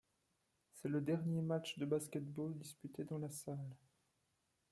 [0.73, 3.69] C'est le dernier match de basket-ball disputé dans la salle.